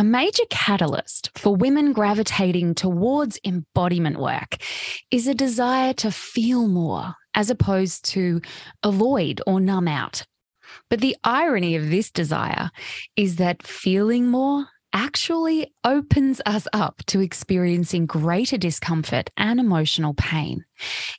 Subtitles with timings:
[0.00, 4.56] A major catalyst for women gravitating towards embodiment work
[5.10, 8.40] is a desire to feel more as opposed to
[8.82, 10.24] avoid or numb out.
[10.88, 12.70] But the irony of this desire
[13.14, 20.64] is that feeling more actually opens us up to experiencing greater discomfort and emotional pain.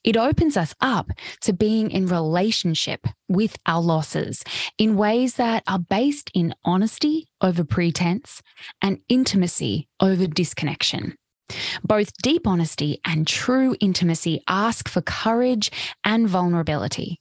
[0.04, 1.12] It opens us up
[1.42, 4.44] to being in relationship with our losses
[4.78, 8.42] in ways that are based in honesty over pretense
[8.82, 11.16] and intimacy over disconnection.
[11.84, 15.72] Both deep honesty and true intimacy ask for courage
[16.04, 17.20] and vulnerability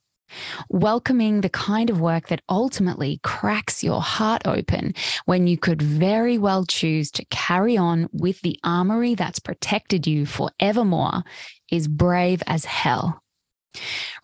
[0.68, 4.94] welcoming the kind of work that ultimately cracks your heart open
[5.26, 10.26] when you could very well choose to carry on with the armory that's protected you
[10.26, 11.22] forevermore
[11.70, 13.22] is brave as hell.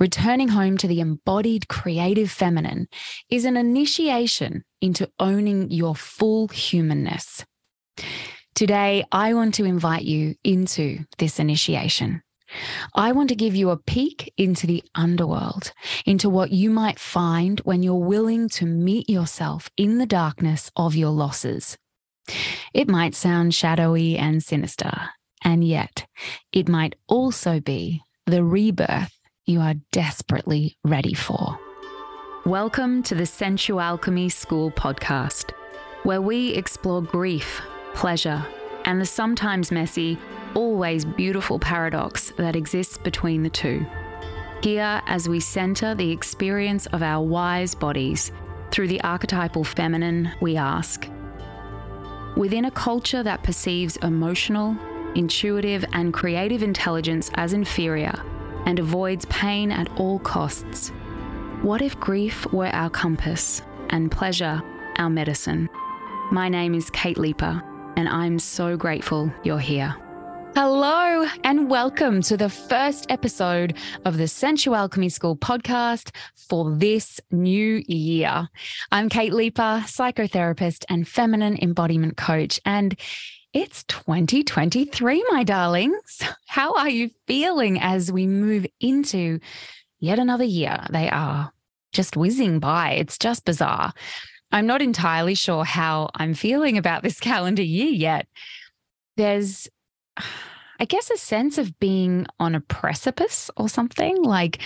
[0.00, 2.88] Returning home to the embodied creative feminine
[3.30, 7.44] is an initiation into owning your full humanness.
[8.54, 12.22] Today, I want to invite you into this initiation.
[12.94, 15.72] I want to give you a peek into the underworld,
[16.04, 20.94] into what you might find when you're willing to meet yourself in the darkness of
[20.94, 21.76] your losses.
[22.74, 24.92] It might sound shadowy and sinister,
[25.42, 26.06] and yet
[26.52, 29.12] it might also be the rebirth
[29.44, 31.58] you are desperately ready for.
[32.44, 35.52] Welcome to the SensuAlchemy School podcast,
[36.02, 37.60] where we explore grief,
[37.94, 38.44] pleasure,
[38.84, 40.18] and the sometimes messy
[40.56, 43.86] always beautiful paradox that exists between the two.
[44.62, 48.32] Here, as we center the experience of our wise bodies
[48.70, 51.08] through the archetypal feminine, we ask
[52.36, 54.76] Within a culture that perceives emotional,
[55.14, 58.14] intuitive, and creative intelligence as inferior
[58.66, 60.88] and avoids pain at all costs,
[61.62, 64.62] what if grief were our compass and pleasure
[64.96, 65.68] our medicine?
[66.30, 67.62] My name is Kate Leiper,
[67.96, 69.96] and I'm so grateful you're here.
[70.58, 73.76] Hello, and welcome to the first episode
[74.06, 76.16] of the Sensual SensuAlchemy School podcast
[76.48, 78.48] for this new year.
[78.90, 82.98] I'm Kate Leiper, psychotherapist and feminine embodiment coach, and
[83.52, 86.22] it's 2023, my darlings.
[86.46, 89.40] How are you feeling as we move into
[90.00, 90.86] yet another year?
[90.88, 91.52] They are
[91.92, 92.92] just whizzing by.
[92.92, 93.92] It's just bizarre.
[94.50, 98.26] I'm not entirely sure how I'm feeling about this calendar year yet.
[99.18, 99.68] There's
[100.78, 104.22] I guess, a sense of being on a precipice or something.
[104.22, 104.58] Like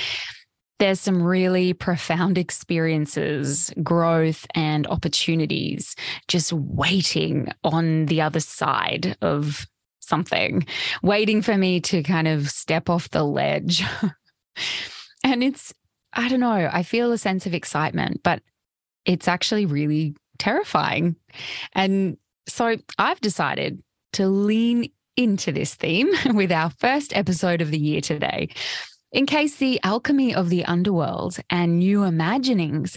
[0.81, 5.95] there's some really profound experiences, growth, and opportunities
[6.27, 9.67] just waiting on the other side of
[10.01, 10.67] something,
[11.03, 13.85] waiting for me to kind of step off the ledge.
[15.25, 15.73] and it's,
[16.15, 18.43] I don't know, I feel a sense of excitement, but
[19.05, 21.15] it's actually really terrifying.
[21.75, 22.17] And
[22.49, 23.83] so I've decided
[24.15, 24.91] to lean
[25.23, 28.49] into this theme with our first episode of the year today.
[29.13, 32.97] In case the alchemy of the underworld and new imaginings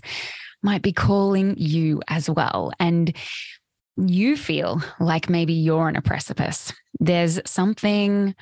[0.62, 2.72] might be calling you as well.
[2.80, 3.16] And
[3.98, 6.74] you feel like maybe you're on a precipice.
[7.00, 8.36] There's something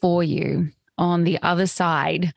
[0.00, 2.32] for you on the other side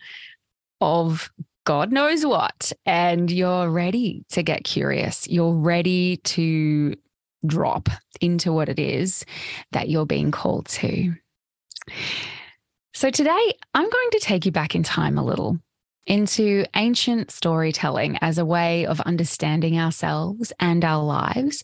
[0.82, 1.32] of
[1.66, 2.74] God knows what.
[2.86, 5.28] And you're ready to get curious.
[5.30, 6.96] You're ready to
[7.46, 7.90] drop
[8.22, 9.26] into what it is
[9.72, 11.14] that you're being called to.
[12.94, 15.59] So, today I'm going to take you back in time a little
[16.06, 21.64] into ancient storytelling as a way of understanding ourselves and our lives,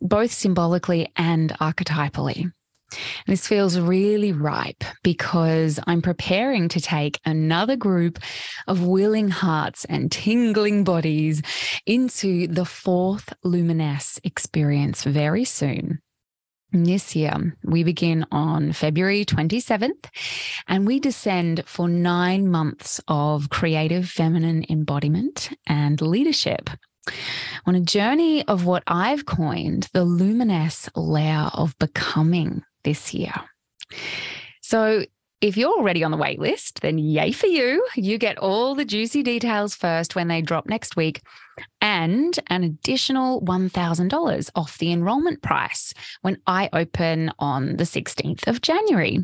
[0.00, 2.52] both symbolically and archetypally.
[3.26, 8.18] This feels really ripe because I'm preparing to take another group
[8.66, 11.42] of willing hearts and tingling bodies
[11.86, 16.00] into the fourth Luminesse experience very soon.
[16.70, 20.10] This year, we begin on February 27th
[20.66, 26.68] and we descend for nine months of creative feminine embodiment and leadership
[27.64, 33.34] on a journey of what I've coined the Luminess lair of becoming this year.
[34.62, 35.04] So,
[35.40, 37.86] if you're already on the wait list, then yay for you.
[37.94, 41.20] You get all the juicy details first when they drop next week
[41.80, 48.62] and an additional $1,000 off the enrollment price when I open on the 16th of
[48.62, 49.20] January.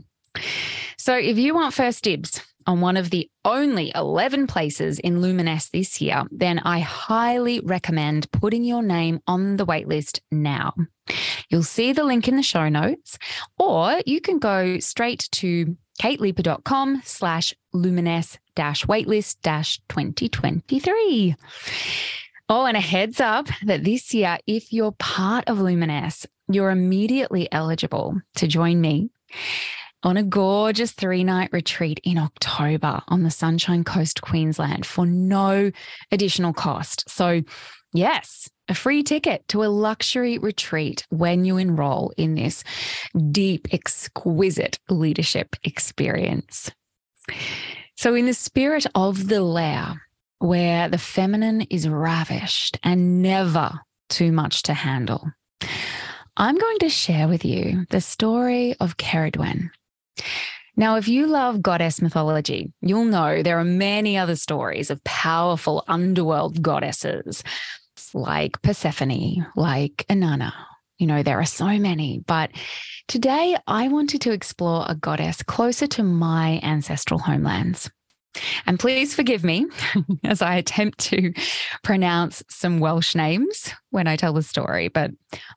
[0.98, 5.70] So if you want first dibs on one of the only 11 places in Luminess
[5.70, 10.74] this year, then I highly recommend putting your name on the waitlist now.
[11.48, 13.18] You'll see the link in the show notes,
[13.58, 21.36] or you can go straight to kateleiper.com slash luminess dash waitlist dash 2023.
[22.48, 27.48] Oh, and a heads up that this year, if you're part of Luminess, you're immediately
[27.50, 29.08] eligible to join me
[30.04, 35.72] on a gorgeous three night retreat in October on the Sunshine Coast, Queensland for no
[36.12, 37.08] additional cost.
[37.08, 37.42] So,
[37.92, 42.62] yes, a free ticket to a luxury retreat when you enroll in this
[43.30, 46.70] deep, exquisite leadership experience.
[47.96, 50.02] So, in the spirit of the lair,
[50.38, 53.80] where the feminine is ravished and never
[54.10, 55.30] too much to handle,
[56.36, 59.70] I'm going to share with you the story of Cerridwen.
[60.76, 65.84] Now, if you love goddess mythology, you'll know there are many other stories of powerful
[65.86, 67.44] underworld goddesses
[68.12, 70.52] like Persephone, like Inanna.
[70.98, 72.50] You know, there are so many, but
[73.08, 77.90] today I wanted to explore a goddess closer to my ancestral homelands.
[78.66, 79.66] And please forgive me
[80.24, 81.32] as I attempt to
[81.82, 85.12] pronounce some Welsh names when I tell the story, but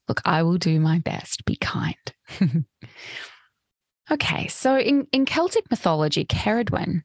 [0.08, 1.44] look, I will do my best.
[1.46, 1.96] Be kind.
[4.12, 7.04] okay, so in, in Celtic mythology, Cerridwen,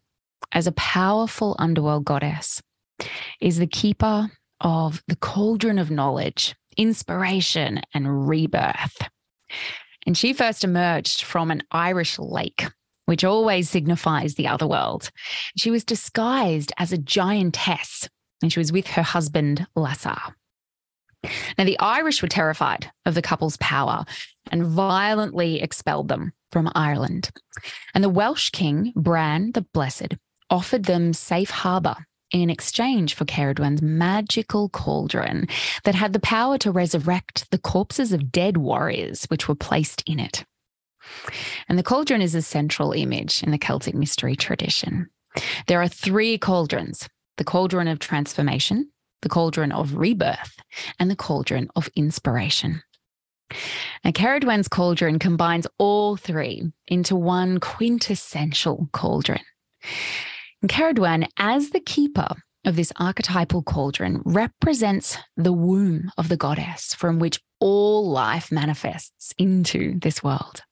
[0.53, 2.63] as a powerful underworld goddess,
[3.41, 9.09] is the keeper of the cauldron of knowledge, inspiration, and rebirth.
[10.07, 12.67] And she first emerged from an Irish lake
[13.07, 15.11] which always signifies the other world.
[15.57, 18.09] She was disguised as a giantess
[18.41, 20.35] and she was with her husband, Llasar.
[21.57, 24.05] Now, the Irish were terrified of the couple's power
[24.51, 27.31] and violently expelled them from Ireland.
[27.95, 30.15] And the Welsh king, Bran the Blessed,
[30.51, 31.97] offered them safe harbour
[32.33, 35.47] in exchange for Cerridwen's magical cauldron
[35.85, 40.19] that had the power to resurrect the corpses of dead warriors which were placed in
[40.19, 40.45] it.
[41.69, 45.09] And the cauldron is a central image in the Celtic mystery tradition.
[45.67, 47.09] There are three cauldrons
[47.39, 48.92] the cauldron of transformation,
[49.23, 50.57] the cauldron of rebirth,
[50.99, 52.83] and the cauldron of inspiration.
[54.05, 59.43] Now, Cerridwen's cauldron combines all three into one quintessential cauldron.
[60.61, 62.29] And Cerridwen, as the keeper
[62.65, 69.35] of this archetypal cauldron, represents the womb of the goddess from which all life manifests
[69.39, 70.63] into this world.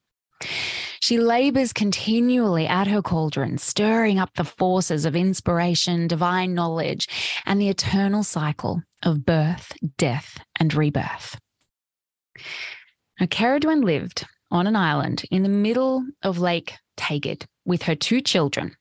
[1.00, 7.08] She labors continually at her cauldron, stirring up the forces of inspiration, divine knowledge,
[7.46, 11.38] and the eternal cycle of birth, death, and rebirth.
[13.18, 18.20] Now, Cerridwen lived on an island in the middle of Lake Tegid with her two
[18.20, 18.76] children.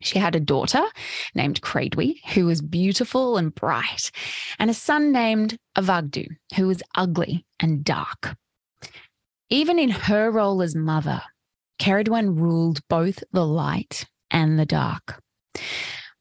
[0.00, 0.82] She had a daughter
[1.34, 4.10] named Creirwy, who was beautiful and bright,
[4.58, 6.26] and a son named Afagddu,
[6.56, 8.36] who was ugly and dark.
[9.52, 11.20] Even in her role as mother,
[11.78, 15.22] Cerridwen ruled both the light and the dark.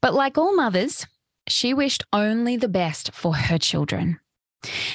[0.01, 1.07] But like all mothers,
[1.47, 4.19] she wished only the best for her children.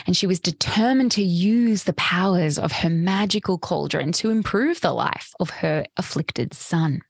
[0.06, 4.92] And she was determined to use the powers of her magical cauldron to improve the
[4.92, 7.00] life of her afflicted son.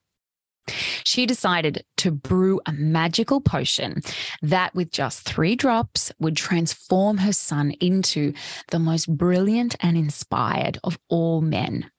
[1.03, 4.01] She decided to brew a magical potion
[4.41, 8.33] that, with just three drops, would transform her son into
[8.71, 11.89] the most brilliant and inspired of all men.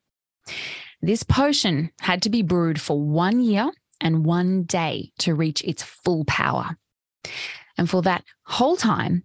[1.00, 3.70] This potion had to be brewed for one year
[4.00, 6.76] and one day to reach its full power.
[7.76, 9.24] And for that whole time,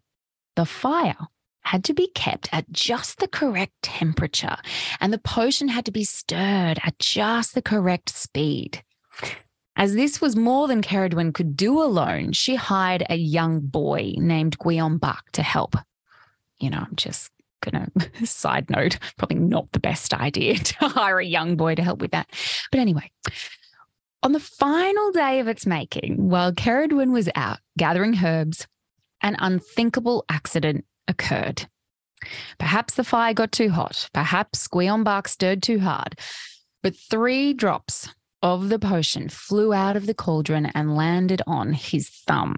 [0.55, 1.17] the fire
[1.63, 4.57] had to be kept at just the correct temperature,
[4.99, 8.83] and the potion had to be stirred at just the correct speed.
[9.75, 14.59] As this was more than Cerridwen could do alone, she hired a young boy named
[14.59, 15.75] Gwion Bach to help.
[16.59, 17.89] You know, I'm just gonna
[18.23, 22.11] side note, probably not the best idea to hire a young boy to help with
[22.11, 22.29] that.
[22.71, 23.11] But anyway,
[24.21, 28.67] on the final day of its making, while Cerridwen was out gathering herbs,
[29.21, 31.67] an unthinkable accident occurred.
[32.57, 36.17] Perhaps the fire got too hot, perhaps Gwion Bach stirred too hard,
[36.81, 38.09] but three drops
[38.43, 42.55] of the potion flew out of the cauldron and landed on his thumb.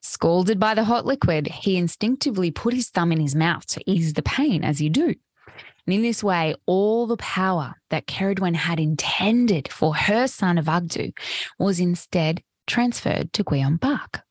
[0.00, 4.14] Scalded by the hot liquid, he instinctively put his thumb in his mouth to ease
[4.14, 5.14] the pain, as you do.
[5.86, 11.12] And in this way, all the power that Cerridwen had intended for her son Afagddu
[11.58, 14.22] was instead transferred to Gwion Bach.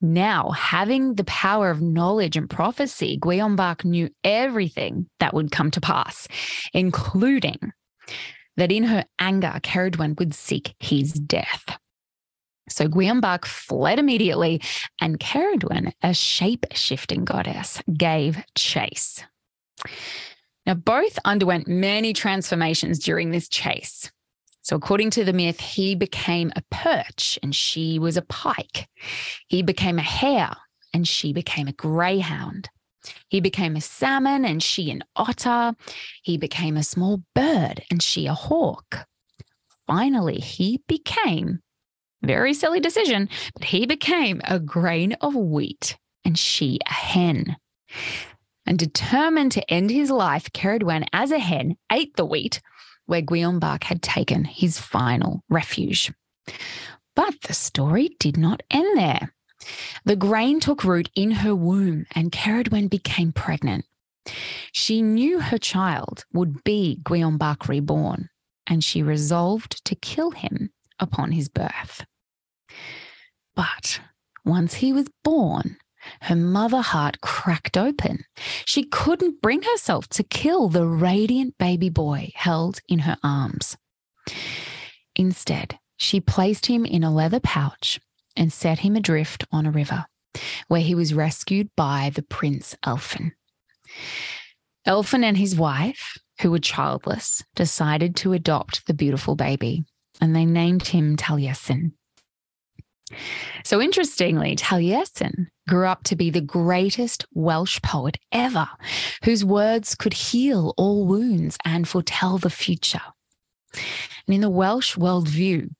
[0.00, 5.70] Now, having the power of knowledge and prophecy, Gwion Bach knew everything that would come
[5.70, 6.26] to pass,
[6.74, 7.72] including
[8.56, 11.78] that in her anger, Cerridwen would seek his death.
[12.68, 14.62] So Gwion Bach fled immediately,
[15.00, 19.24] and Cerridwen, a shape shifting goddess, gave chase.
[20.64, 24.10] Now, both underwent many transformations during this chase.
[24.62, 28.88] So, according to the myth, he became a perch and she was a pike.
[29.48, 30.56] He became a hare
[30.94, 32.70] and she became a greyhound.
[33.28, 35.74] He became a salmon and she an otter.
[36.22, 39.06] He became a small bird and she a hawk.
[39.86, 41.60] Finally, he became,
[42.22, 47.56] very silly decision, but he became a grain of wheat and she a hen.
[48.64, 52.60] And determined to end his life, Cerridwen, as a hen, ate the wheat
[53.06, 56.12] where Guillaume Gwion had taken his final refuge.
[57.16, 59.34] But the story did not end there.
[60.04, 63.84] The grain took root in her womb, and Cerridwen became pregnant.
[64.72, 67.38] She knew her child would be Gwion
[67.68, 68.30] reborn,
[68.66, 72.04] and she resolved to kill him upon his birth.
[73.54, 74.00] But
[74.44, 75.76] once he was born,
[76.22, 78.24] her mother heart cracked open.
[78.64, 83.76] She couldn't bring herself to kill the radiant baby boy held in her arms.
[85.14, 88.00] Instead, she placed him in a leather pouch
[88.36, 90.06] and set him adrift on a river,
[90.68, 93.32] where he was rescued by the Prince Elphin.
[94.86, 99.84] Elphin and his wife, who were childless, decided to adopt the beautiful baby,
[100.20, 101.92] and they named him Taliesin.
[103.64, 108.68] So interestingly, Taliesin grew up to be the greatest Welsh poet ever,
[109.24, 113.02] whose words could heal all wounds and foretell the future.
[114.26, 115.70] And in the Welsh worldview,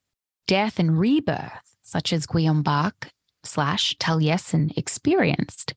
[0.47, 3.09] death and rebirth, such as Gwion Bach
[3.45, 5.75] slash Taliesin experienced,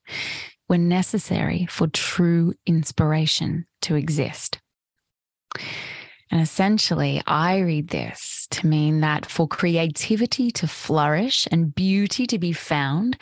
[0.66, 4.58] were necessary for true inspiration to exist.
[6.30, 12.38] And essentially, I read this to mean that for creativity to flourish and beauty to
[12.38, 13.18] be found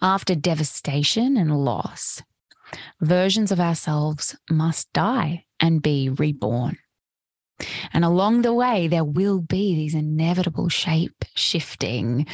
[0.00, 2.22] after devastation and loss,
[3.02, 6.78] versions of ourselves must die and be reborn.
[7.92, 12.26] And along the way, there will be these inevitable shape shifting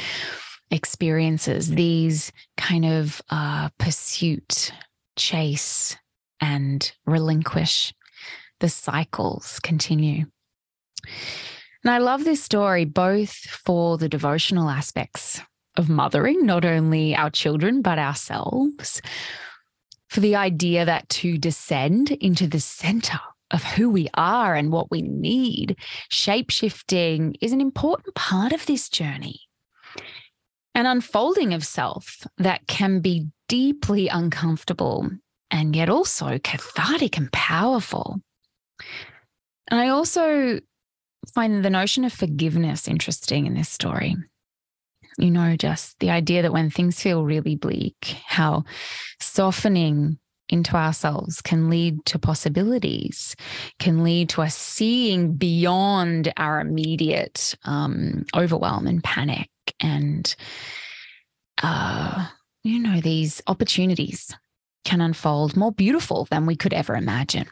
[0.71, 4.71] experiences, these kind of uh, pursuit,
[5.15, 5.95] chase,
[6.41, 7.93] and relinquish
[8.59, 10.25] the cycles continue.
[11.83, 15.41] And I love this story both for the devotional aspects
[15.77, 19.01] of mothering, not only our children, but ourselves,
[20.09, 23.19] for the idea that to descend into the center
[23.51, 25.77] of who we are and what we need,
[26.11, 29.41] shapeshifting is an important part of this journey.
[30.75, 35.09] An unfolding of self that can be deeply uncomfortable
[35.49, 38.21] and yet also cathartic and powerful.
[39.69, 40.59] And I also
[41.33, 44.15] find the notion of forgiveness interesting in this story.
[45.17, 48.65] You know, just the idea that when things feel really bleak, how
[49.19, 53.35] softening into ourselves can lead to possibilities,
[53.79, 59.49] can lead to us seeing beyond our immediate um, overwhelm and panic
[59.79, 60.35] and,
[61.61, 62.27] uh,
[62.63, 64.35] you know, these opportunities
[64.85, 67.47] can unfold more beautiful than we could ever imagine.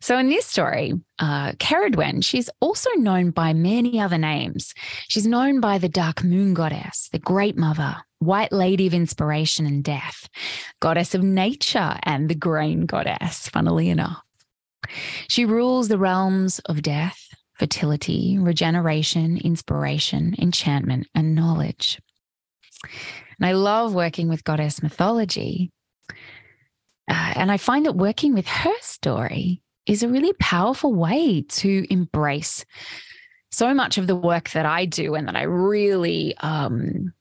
[0.00, 4.74] So in this story, uh, Cerridwen, she's also known by many other names.
[5.08, 9.82] She's known by the Dark Moon Goddess, the Great Mother, White Lady of Inspiration and
[9.82, 10.28] Death,
[10.80, 14.22] Goddess of Nature, and the Grain Goddess, funnily enough.
[15.28, 22.00] She rules the realms of death, fertility, regeneration, inspiration, enchantment, and knowledge.
[23.38, 25.70] And I love working with goddess mythology.
[27.10, 31.86] Uh, and I find that working with her story is a really powerful way to
[31.90, 32.64] embrace
[33.50, 37.14] so much of the work that I do and that I really, um,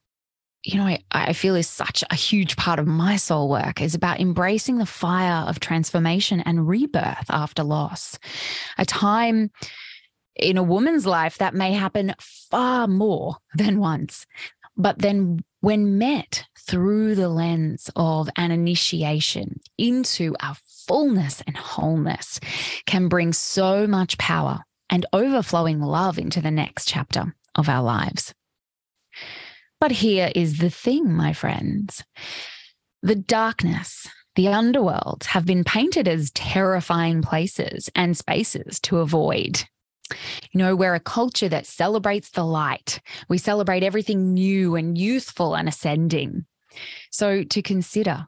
[0.64, 3.96] you know, I, I feel is such a huge part of my soul work is
[3.96, 8.20] about embracing the fire of transformation and rebirth after loss.
[8.78, 9.52] A time
[10.36, 14.26] in a woman's life that may happen far more than once.
[14.76, 20.56] But then, when met through the lens of an initiation into our
[20.88, 22.40] fullness and wholeness
[22.86, 28.34] can bring so much power and overflowing love into the next chapter of our lives.
[29.80, 32.04] But here is the thing, my friends
[33.04, 39.64] the darkness, the underworld have been painted as terrifying places and spaces to avoid.
[40.52, 43.00] You know, we're a culture that celebrates the light.
[43.30, 46.46] We celebrate everything new and youthful and ascending.
[47.12, 48.28] So, to consider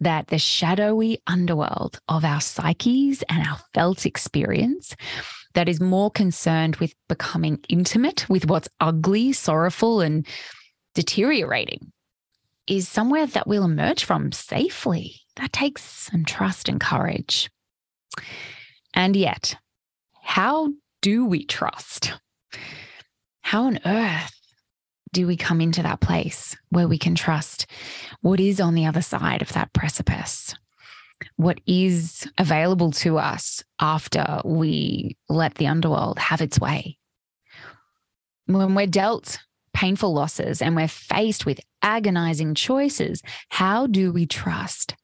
[0.00, 4.94] that the shadowy underworld of our psyches and our felt experience
[5.54, 10.26] that is more concerned with becoming intimate with what's ugly, sorrowful, and
[10.94, 11.92] deteriorating
[12.66, 15.16] is somewhere that we'll emerge from safely.
[15.36, 17.50] That takes some trust and courage.
[18.94, 19.56] And yet,
[20.22, 22.14] how do we trust?
[23.40, 24.37] How on earth
[25.12, 27.66] do we come into that place where we can trust
[28.20, 30.54] what is on the other side of that precipice?
[31.36, 36.98] What is available to us after we let the underworld have its way?
[38.46, 39.38] When we're dealt
[39.74, 44.94] painful losses and we're faced with agonizing choices, how do we trust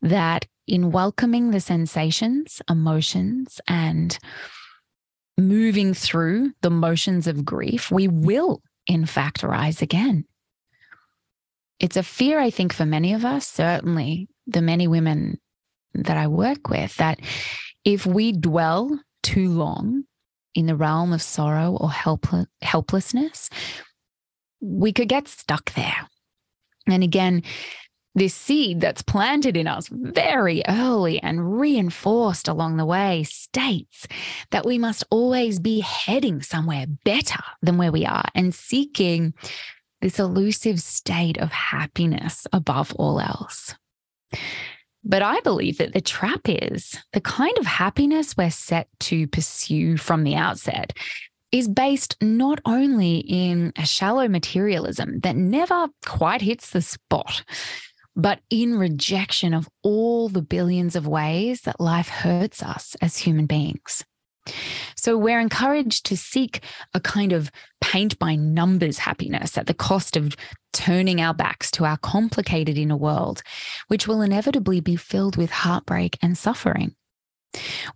[0.00, 4.18] that in welcoming the sensations, emotions, and
[5.36, 10.24] moving through the motions of grief, we will, in fact, rise again?
[11.78, 15.40] It's a fear, I think, for many of us, certainly the many women
[15.94, 17.20] that I work with, that
[17.84, 20.04] if we dwell too long
[20.54, 22.26] in the realm of sorrow or help-
[22.60, 23.50] helplessness,
[24.60, 26.08] we could get stuck there.
[26.86, 27.42] And again,
[28.14, 34.06] this seed that's planted in us very early and reinforced along the way states
[34.50, 39.32] that we must always be heading somewhere better than where we are and seeking
[40.00, 43.74] this elusive state of happiness above all else.
[45.04, 49.96] But I believe that the trap is the kind of happiness we're set to pursue
[49.96, 50.92] from the outset
[51.50, 57.44] is based not only in a shallow materialism that never quite hits the spot,
[58.14, 63.46] but in rejection of all the billions of ways that life hurts us as human
[63.46, 64.04] beings.
[64.96, 66.62] So we're encouraged to seek
[66.94, 67.50] a kind of
[67.80, 70.36] paint by numbers happiness at the cost of
[70.72, 73.42] turning our backs to our complicated inner world,
[73.88, 76.94] which will inevitably be filled with heartbreak and suffering.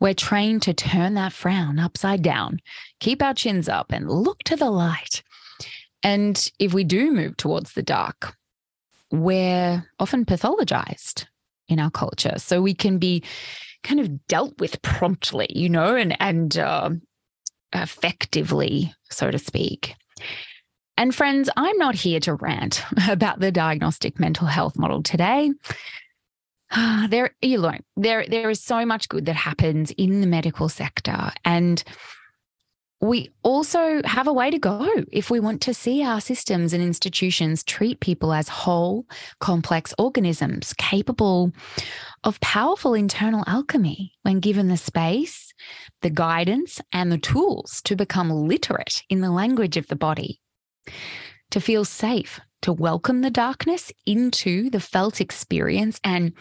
[0.01, 2.61] We're trained to turn that frown upside down,
[3.01, 5.23] keep our chins up, and look to the light.
[6.03, 8.37] And if we do move towards the dark,
[9.11, 11.27] we're often pathologized
[11.69, 12.35] in our culture.
[12.39, 13.23] So we can be
[13.83, 16.91] kind of dealt with promptly, you know, and and uh,
[17.73, 19.95] effectively, so to speak.
[20.99, 25.53] And friends, I'm not here to rant about the diagnostic mental health model today.
[27.09, 31.33] there, you know, there there is so much good that happens in the medical sector,
[31.45, 31.83] and
[33.01, 36.83] we also have a way to go if we want to see our systems and
[36.83, 39.05] institutions treat people as whole,
[39.39, 41.53] complex organisms capable
[42.25, 45.53] of powerful internal alchemy when given the space,
[46.01, 50.41] the guidance, and the tools to become literate in the language of the body,
[51.51, 56.33] to feel safe, to welcome the darkness into the felt experience and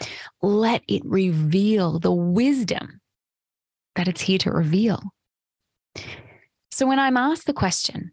[0.41, 3.02] let it reveal the wisdom
[3.96, 5.04] that it's here to reveal.
[6.76, 8.12] So when I'm asked the question,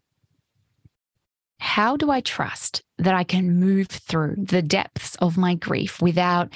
[1.58, 6.52] how do I trust that I can move through the depths of my grief without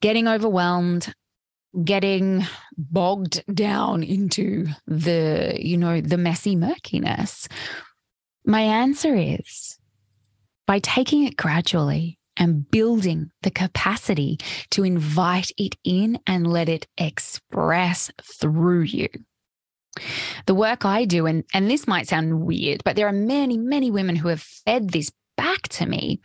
[0.00, 1.12] getting overwhelmed,
[1.84, 2.46] getting
[2.78, 7.48] bogged down into the, you know, the messy murkiness?
[8.46, 9.78] My answer is
[10.66, 14.38] by taking it gradually and building the capacity
[14.70, 19.08] to invite it in and let it express through you.
[20.46, 23.90] The work I do, and, and this might sound weird, but there are many, many
[23.90, 26.20] women who have fed this back to me,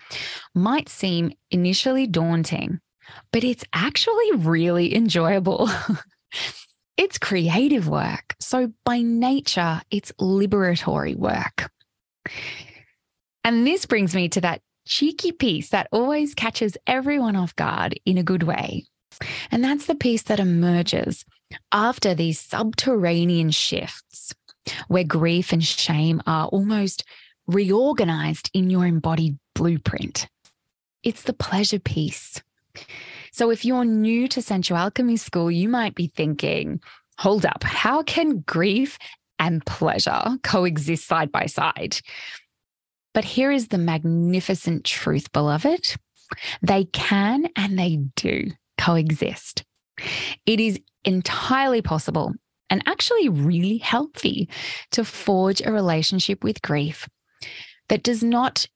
[0.55, 2.79] might seem initially daunting,
[3.31, 5.69] but it's actually really enjoyable.
[6.97, 8.35] it's creative work.
[8.39, 11.69] So, by nature, it's liberatory work.
[13.43, 18.17] And this brings me to that cheeky piece that always catches everyone off guard in
[18.17, 18.85] a good way.
[19.51, 21.25] And that's the piece that emerges
[21.71, 24.33] after these subterranean shifts
[24.87, 27.03] where grief and shame are almost
[27.47, 30.27] reorganized in your embodied blueprint.
[31.03, 32.41] It's the pleasure piece.
[33.31, 36.79] So if you're new to SensuAlchemy School, you might be thinking,
[37.17, 38.97] hold up, how can grief
[39.39, 41.99] and pleasure coexist side by side?
[43.13, 45.95] But here is the magnificent truth, beloved.
[46.61, 49.63] They can and they do coexist.
[50.45, 52.33] It is entirely possible
[52.69, 54.49] and actually really healthy
[54.91, 57.07] to forge a relationship with grief
[57.89, 58.67] that does not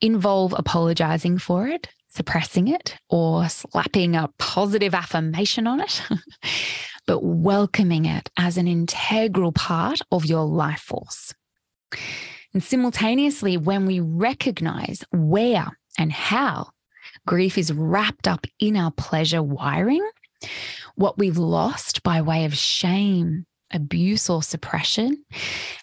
[0.00, 6.02] involve apologizing for it, suppressing it, or slapping a positive affirmation on it,
[7.06, 11.34] but welcoming it as an integral part of your life force.
[12.52, 15.66] And simultaneously, when we recognize where
[15.98, 16.70] and how
[17.26, 20.08] grief is wrapped up in our pleasure wiring,
[20.94, 25.24] what we've lost by way of shame, abuse, or suppression,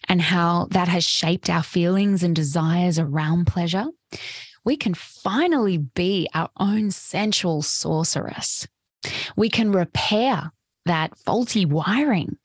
[0.07, 3.85] and how that has shaped our feelings and desires around pleasure,
[4.65, 8.67] we can finally be our own sensual sorceress.
[9.35, 10.51] We can repair
[10.85, 12.37] that faulty wiring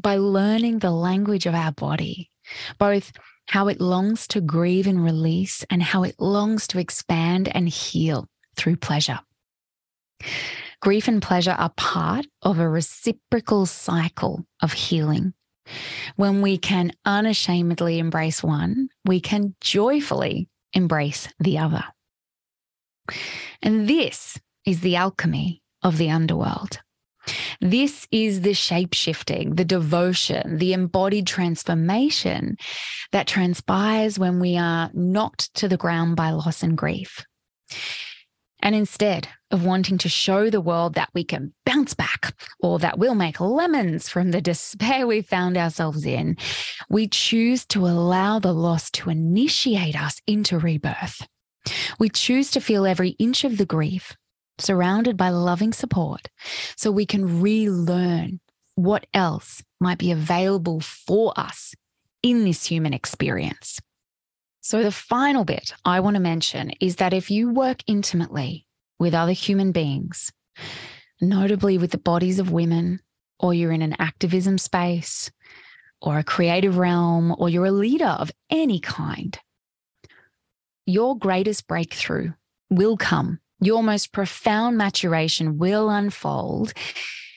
[0.00, 2.30] by learning the language of our body,
[2.78, 3.12] both
[3.48, 8.28] how it longs to grieve and release, and how it longs to expand and heal
[8.56, 9.20] through pleasure.
[10.80, 15.34] Grief and pleasure are part of a reciprocal cycle of healing.
[16.16, 21.84] When we can unashamedly embrace one, we can joyfully embrace the other.
[23.62, 26.80] And this is the alchemy of the underworld.
[27.60, 32.56] This is the shape shifting, the devotion, the embodied transformation
[33.12, 37.24] that transpires when we are knocked to the ground by loss and grief.
[38.64, 42.98] And instead of wanting to show the world that we can bounce back or that
[42.98, 46.38] we'll make lemons from the despair we found ourselves in,
[46.88, 51.26] we choose to allow the loss to initiate us into rebirth.
[51.98, 54.16] We choose to feel every inch of the grief,
[54.58, 56.28] surrounded by loving support,
[56.74, 58.40] so we can relearn
[58.76, 61.74] what else might be available for us
[62.22, 63.78] in this human experience.
[64.64, 68.66] So, the final bit I want to mention is that if you work intimately
[68.98, 70.32] with other human beings,
[71.20, 73.00] notably with the bodies of women,
[73.38, 75.30] or you're in an activism space,
[76.00, 79.38] or a creative realm, or you're a leader of any kind,
[80.86, 82.32] your greatest breakthrough
[82.70, 83.40] will come.
[83.60, 86.72] Your most profound maturation will unfold,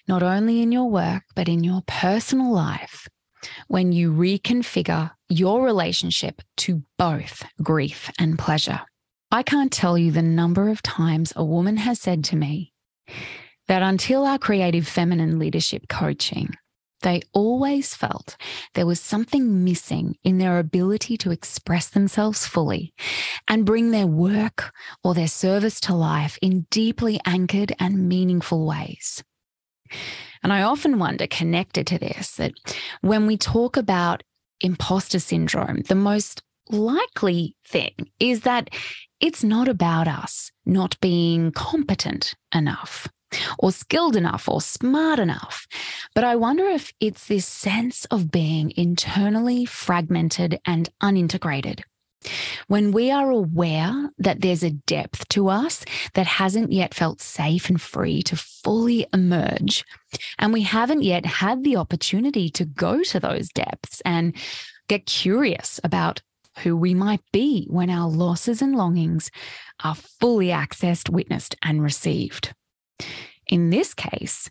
[0.07, 3.09] not only in your work, but in your personal life
[3.67, 8.81] when you reconfigure your relationship to both grief and pleasure.
[9.31, 12.73] I can't tell you the number of times a woman has said to me
[13.67, 16.55] that until our creative feminine leadership coaching,
[17.01, 18.37] they always felt
[18.73, 22.93] there was something missing in their ability to express themselves fully
[23.47, 24.73] and bring their work
[25.03, 29.23] or their service to life in deeply anchored and meaningful ways.
[30.47, 32.53] And I often wonder, connected to this, that
[33.01, 34.23] when we talk about
[34.61, 38.69] imposter syndrome, the most likely thing is that
[39.19, 43.09] it's not about us not being competent enough
[43.59, 45.67] or skilled enough or smart enough.
[46.15, 51.83] But I wonder if it's this sense of being internally fragmented and unintegrated.
[52.67, 57.69] When we are aware that there's a depth to us that hasn't yet felt safe
[57.69, 59.85] and free to fully emerge,
[60.39, 64.35] and we haven't yet had the opportunity to go to those depths and
[64.87, 66.21] get curious about
[66.59, 69.29] who we might be when our losses and longings
[69.83, 72.53] are fully accessed, witnessed, and received.
[73.45, 74.49] In this case,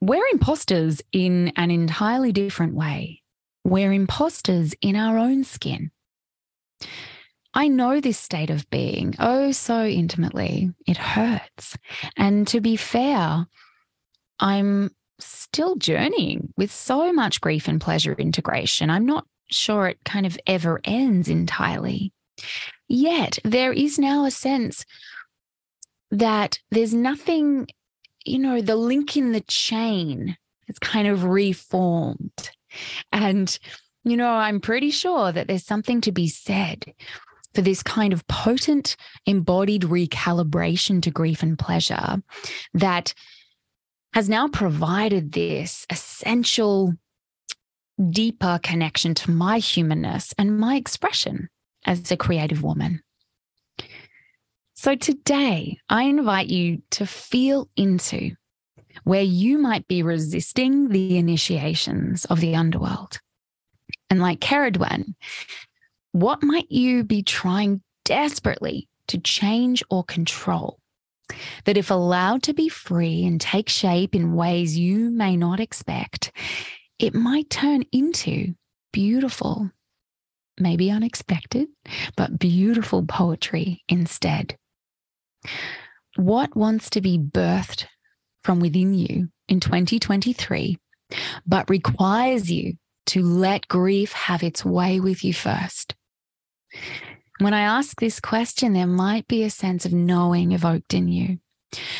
[0.00, 3.22] we're imposters in an entirely different way.
[3.64, 5.90] We're imposters in our own skin.
[7.54, 10.72] I know this state of being oh so intimately.
[10.86, 11.76] It hurts.
[12.16, 13.46] And to be fair,
[14.40, 18.90] I'm still journeying with so much grief and pleasure integration.
[18.90, 22.12] I'm not sure it kind of ever ends entirely.
[22.88, 24.84] Yet there is now a sense
[26.10, 27.68] that there's nothing,
[28.24, 30.36] you know, the link in the chain
[30.68, 32.50] is kind of reformed.
[33.12, 33.58] And
[34.04, 36.94] you know, I'm pretty sure that there's something to be said
[37.54, 42.22] for this kind of potent embodied recalibration to grief and pleasure
[42.74, 43.14] that
[44.14, 46.94] has now provided this essential,
[48.10, 51.48] deeper connection to my humanness and my expression
[51.84, 53.02] as a creative woman.
[54.74, 58.32] So today, I invite you to feel into
[59.04, 63.20] where you might be resisting the initiations of the underworld
[64.12, 65.14] and like Cerridwen,
[66.12, 70.78] what might you be trying desperately to change or control?
[71.64, 76.30] That, if allowed to be free and take shape in ways you may not expect,
[76.98, 78.54] it might turn into
[78.92, 79.70] beautiful,
[80.60, 81.68] maybe unexpected,
[82.14, 84.58] but beautiful poetry instead.
[86.16, 87.86] What wants to be birthed
[88.44, 90.76] from within you in 2023,
[91.46, 92.74] but requires you
[93.06, 95.94] to let grief have its way with you first.
[97.38, 101.38] When I ask this question, there might be a sense of knowing evoked in you,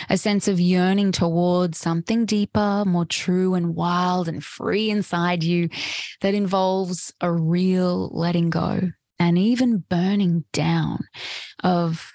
[0.09, 5.69] a sense of yearning towards something deeper, more true and wild and free inside you
[6.21, 11.05] that involves a real letting go and even burning down
[11.63, 12.13] of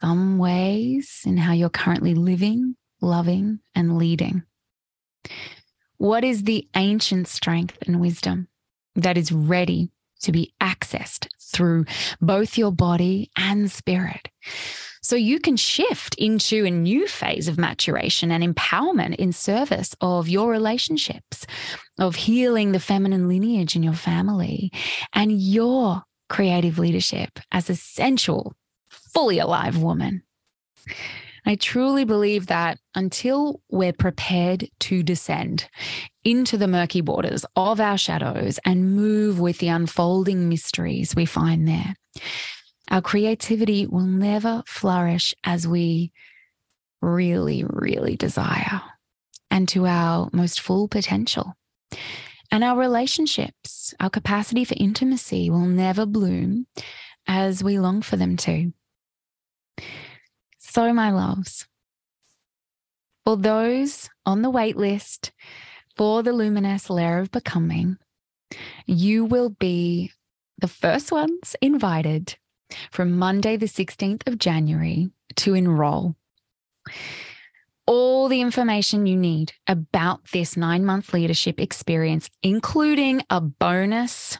[0.00, 4.42] some ways in how you're currently living, loving, and leading.
[5.98, 8.48] What is the ancient strength and wisdom
[8.94, 9.90] that is ready
[10.22, 11.84] to be accessed through
[12.20, 14.28] both your body and spirit
[15.02, 20.28] so you can shift into a new phase of maturation and empowerment in service of
[20.28, 21.46] your relationships,
[21.98, 24.70] of healing the feminine lineage in your family,
[25.14, 28.54] and your creative leadership as essential,
[28.90, 30.22] fully alive woman.
[31.46, 35.68] I truly believe that until we're prepared to descend
[36.24, 41.66] into the murky waters of our shadows and move with the unfolding mysteries we find
[41.66, 41.94] there,
[42.90, 46.12] our creativity will never flourish as we
[47.00, 48.82] really, really desire
[49.50, 51.54] and to our most full potential.
[52.50, 56.66] And our relationships, our capacity for intimacy will never bloom
[57.26, 58.72] as we long for them to.
[60.78, 61.66] So, my loves,
[63.24, 65.32] for those on the wait list
[65.96, 67.98] for the Luminess Lair of Becoming,
[68.86, 70.12] you will be
[70.56, 72.36] the first ones invited
[72.92, 76.14] from Monday, the 16th of January, to enroll.
[77.84, 84.38] All the information you need about this nine month leadership experience, including a bonus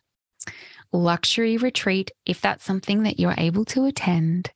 [0.92, 4.50] luxury retreat, if that's something that you're able to attend,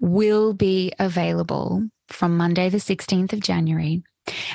[0.00, 4.02] will be available from Monday, the 16th of January.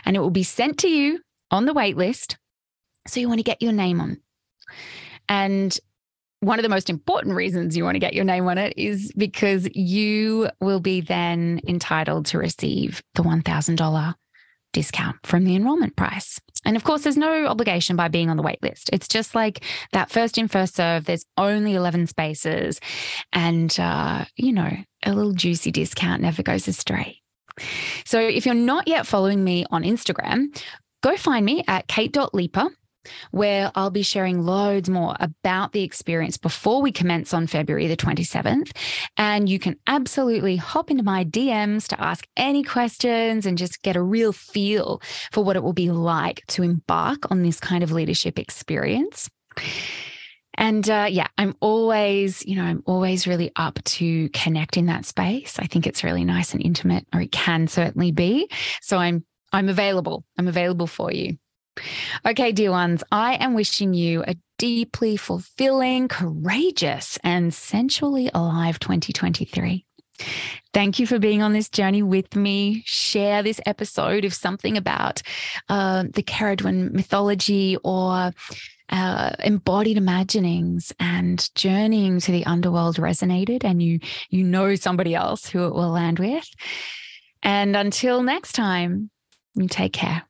[0.06, 1.20] And it will be sent to you
[1.52, 2.38] on the wait list.
[3.08, 4.20] So you want to get your name on.
[5.28, 5.78] And
[6.42, 9.12] one of the most important reasons you want to get your name on it is
[9.18, 14.16] because you will be then entitled to receive the $1,000
[14.74, 16.40] discount from the enrollment price.
[16.66, 18.90] And of course, there's no obligation by being on the wait list.
[18.92, 21.06] It's just like that first in, first serve.
[21.06, 22.80] There's only 11 spaces.
[23.32, 24.72] And, uh, you know,
[25.06, 27.22] a little juicy discount never goes astray.
[28.06, 30.46] So if you're not yet following me on Instagram,
[31.02, 32.70] go find me at kate.leiper
[33.32, 37.98] where I'll be sharing loads more about the experience before we commence on February the
[37.98, 38.72] 27th.
[39.18, 43.96] And you can absolutely hop into my DMs to ask any questions and just get
[43.96, 47.92] a real feel for what it will be like to embark on this kind of
[47.92, 49.30] leadership experience.
[50.56, 55.06] And uh, yeah, I'm always, you know, I'm always really up to connect in that
[55.06, 55.58] space.
[55.58, 58.50] I think it's really nice and intimate, or it can certainly be.
[58.82, 60.26] So I'm I'm available.
[60.38, 61.38] I'm available for you.
[62.26, 69.86] Okay, dear ones, I am wishing you a deeply fulfilling, courageous, and sensually alive 2023.
[70.74, 72.84] Thank you for being on this journey with me.
[72.86, 75.22] Share this episode if something about
[75.70, 78.32] uh, the Cerridwen mythology or
[78.90, 85.48] uh, embodied imaginings and journeying to the underworld resonated, and you you know somebody else
[85.48, 86.48] who it will land with.
[87.42, 89.10] And until next time,
[89.56, 90.29] you take care.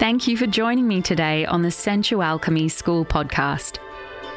[0.00, 3.78] Thank you for joining me today on the SensuAlchemy School podcast.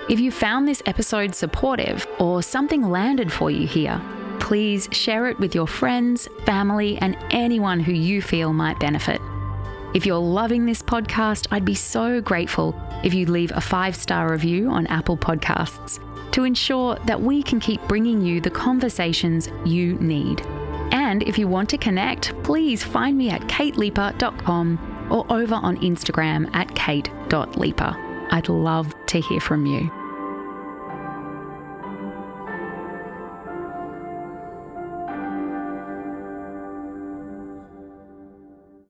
[0.07, 3.99] If you found this episode supportive or something landed for you here,
[4.39, 9.19] please share it with your friends, family, and anyone who you feel might benefit.
[9.95, 14.31] If you're loving this podcast, I'd be so grateful if you'd leave a five star
[14.31, 15.99] review on Apple Podcasts
[16.33, 20.39] to ensure that we can keep bringing you the conversations you need.
[20.91, 26.53] And if you want to connect, please find me at kateleiper.com or over on Instagram
[26.53, 27.95] at kate.leiper.
[28.31, 29.91] I'd love to hear from you.